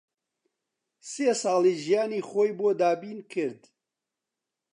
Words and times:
سی 1.09 1.25
ساڵی 1.41 1.73
ژیانی 1.83 2.19
خۆی 2.27 2.51
بۆ 2.57 2.69
دابین 2.79 3.19
کرد 3.31 3.61